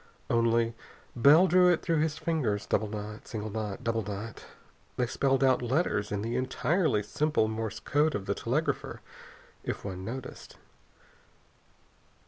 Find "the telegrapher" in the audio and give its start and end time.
8.25-9.01